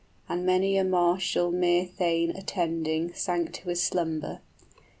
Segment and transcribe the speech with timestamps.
[0.27, 4.39] }And many a martial mere thane attending 30 Sank to his slumber.